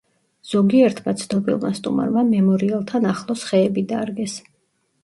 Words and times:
ზოგიერთმა 0.53 1.13
ცნობილმა 1.23 1.71
სტუმარმა 1.81 2.25
მემორიალთან 2.33 3.09
ახლოს 3.13 3.47
ხეები 3.53 3.87
დარგეს. 3.95 4.43